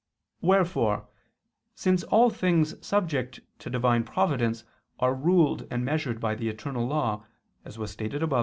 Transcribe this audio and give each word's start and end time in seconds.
Wherefore, 0.41 1.07
since 1.75 2.01
all 2.05 2.31
things 2.31 2.73
subject 2.83 3.39
to 3.59 3.69
Divine 3.69 4.03
providence 4.03 4.63
are 4.97 5.13
ruled 5.13 5.67
and 5.69 5.85
measured 5.85 6.19
by 6.19 6.33
the 6.33 6.49
eternal 6.49 6.87
law, 6.87 7.23
as 7.65 7.77
was 7.77 7.91
stated 7.91 8.23
above 8.23 8.37
(A. 8.39 8.39